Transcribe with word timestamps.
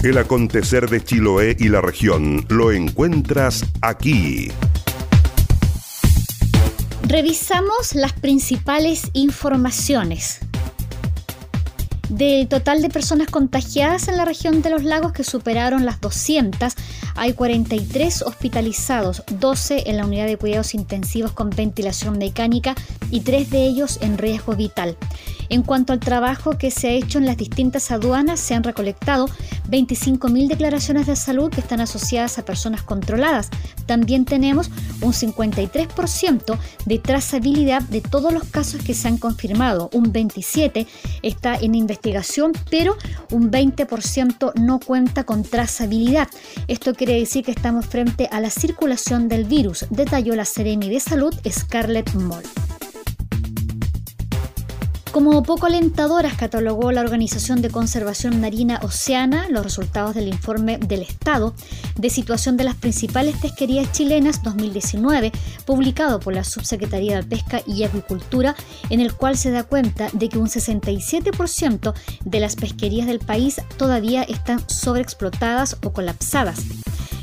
El 0.00 0.16
acontecer 0.16 0.88
de 0.88 1.02
Chiloé 1.02 1.56
y 1.58 1.70
la 1.70 1.80
región 1.80 2.46
lo 2.48 2.70
encuentras 2.70 3.64
aquí. 3.80 4.48
Revisamos 7.02 7.96
las 7.96 8.12
principales 8.12 9.10
informaciones. 9.12 10.38
Del 12.10 12.46
total 12.46 12.80
de 12.80 12.90
personas 12.90 13.26
contagiadas 13.26 14.06
en 14.06 14.16
la 14.16 14.24
región 14.24 14.62
de 14.62 14.70
los 14.70 14.84
lagos 14.84 15.12
que 15.12 15.24
superaron 15.24 15.84
las 15.84 16.00
200, 16.00 16.74
hay 17.16 17.32
43 17.32 18.22
hospitalizados, 18.22 19.24
12 19.40 19.90
en 19.90 19.96
la 19.96 20.06
unidad 20.06 20.26
de 20.26 20.36
cuidados 20.36 20.74
intensivos 20.74 21.32
con 21.32 21.50
ventilación 21.50 22.18
mecánica 22.18 22.76
y 23.10 23.22
3 23.22 23.50
de 23.50 23.64
ellos 23.64 23.98
en 24.00 24.16
riesgo 24.16 24.54
vital. 24.54 24.96
En 25.48 25.62
cuanto 25.62 25.92
al 25.92 26.00
trabajo 26.00 26.58
que 26.58 26.70
se 26.70 26.88
ha 26.88 26.92
hecho 26.92 27.18
en 27.18 27.26
las 27.26 27.36
distintas 27.36 27.90
aduanas, 27.90 28.40
se 28.40 28.54
han 28.54 28.64
recolectado 28.64 29.28
25.000 29.70 30.48
declaraciones 30.48 31.06
de 31.06 31.16
salud 31.16 31.50
que 31.50 31.60
están 31.60 31.80
asociadas 31.80 32.38
a 32.38 32.44
personas 32.44 32.82
controladas. 32.82 33.50
También 33.86 34.24
tenemos 34.24 34.70
un 35.00 35.12
53% 35.12 36.58
de 36.84 36.98
trazabilidad 36.98 37.82
de 37.82 38.00
todos 38.00 38.32
los 38.32 38.44
casos 38.44 38.82
que 38.82 38.94
se 38.94 39.08
han 39.08 39.18
confirmado. 39.18 39.90
Un 39.92 40.12
27% 40.12 40.86
está 41.22 41.54
en 41.56 41.74
investigación, 41.74 42.52
pero 42.70 42.96
un 43.30 43.50
20% 43.50 44.52
no 44.60 44.80
cuenta 44.80 45.24
con 45.24 45.42
trazabilidad. 45.42 46.28
Esto 46.66 46.94
quiere 46.94 47.14
decir 47.14 47.44
que 47.44 47.50
estamos 47.50 47.86
frente 47.86 48.28
a 48.30 48.40
la 48.40 48.50
circulación 48.50 49.28
del 49.28 49.44
virus, 49.44 49.86
detalló 49.90 50.34
la 50.36 50.44
Seremi 50.44 50.88
de 50.88 51.00
Salud 51.00 51.34
Scarlett 51.48 52.12
Moll. 52.14 52.67
Como 55.12 55.42
poco 55.42 55.66
alentadoras 55.66 56.34
catalogó 56.34 56.92
la 56.92 57.00
Organización 57.00 57.62
de 57.62 57.70
Conservación 57.70 58.40
Marina 58.40 58.78
Oceana 58.82 59.48
los 59.48 59.64
resultados 59.64 60.14
del 60.14 60.28
informe 60.28 60.76
del 60.78 61.00
Estado 61.00 61.54
de 61.96 62.10
situación 62.10 62.58
de 62.58 62.64
las 62.64 62.74
principales 62.74 63.36
pesquerías 63.38 63.90
chilenas 63.90 64.42
2019, 64.42 65.32
publicado 65.64 66.20
por 66.20 66.34
la 66.34 66.44
Subsecretaría 66.44 67.16
de 67.16 67.22
Pesca 67.22 67.62
y 67.66 67.84
Acuicultura, 67.84 68.54
en 68.90 69.00
el 69.00 69.14
cual 69.14 69.38
se 69.38 69.50
da 69.50 69.64
cuenta 69.64 70.08
de 70.12 70.28
que 70.28 70.38
un 70.38 70.48
67% 70.48 71.94
de 72.24 72.40
las 72.40 72.56
pesquerías 72.56 73.06
del 73.06 73.18
país 73.18 73.62
todavía 73.78 74.22
están 74.24 74.60
sobreexplotadas 74.68 75.78
o 75.82 75.92
colapsadas. 75.92 76.60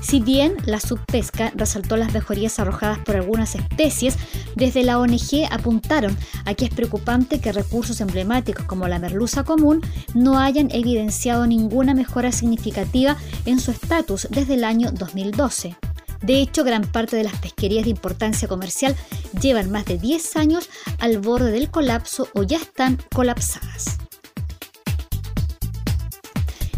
Si 0.00 0.20
bien 0.20 0.56
la 0.64 0.80
subpesca 0.80 1.52
resaltó 1.54 1.96
las 1.96 2.12
mejorías 2.12 2.58
arrojadas 2.58 2.98
por 3.00 3.16
algunas 3.16 3.54
especies, 3.54 4.16
desde 4.56 4.82
la 4.82 4.98
ONG 4.98 5.46
apuntaron 5.50 6.16
a 6.46 6.54
que 6.54 6.64
es 6.64 6.74
preocupante 6.74 7.40
que 7.40 7.52
recursos 7.52 8.00
emblemáticos 8.00 8.64
como 8.64 8.88
la 8.88 8.98
merluza 8.98 9.44
común 9.44 9.82
no 10.14 10.38
hayan 10.38 10.70
evidenciado 10.70 11.46
ninguna 11.46 11.94
mejora 11.94 12.32
significativa 12.32 13.16
en 13.44 13.60
su 13.60 13.70
estatus 13.70 14.26
desde 14.30 14.54
el 14.54 14.64
año 14.64 14.90
2012. 14.90 15.76
De 16.22 16.40
hecho, 16.40 16.64
gran 16.64 16.82
parte 16.82 17.16
de 17.16 17.24
las 17.24 17.36
pesquerías 17.36 17.84
de 17.84 17.90
importancia 17.90 18.48
comercial 18.48 18.94
llevan 19.40 19.70
más 19.70 19.86
de 19.86 19.98
10 19.98 20.36
años 20.36 20.68
al 20.98 21.18
borde 21.18 21.50
del 21.50 21.70
colapso 21.70 22.28
o 22.34 22.42
ya 22.42 22.58
están 22.58 22.98
colapsadas. 23.14 23.99